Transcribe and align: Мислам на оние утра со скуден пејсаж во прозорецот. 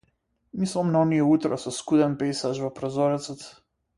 Мислам 0.61 0.87
на 0.93 1.01
оние 1.03 1.25
утра 1.33 1.59
со 1.65 1.73
скуден 1.81 2.17
пејсаж 2.23 2.65
во 2.65 2.73
прозорецот. 2.81 3.47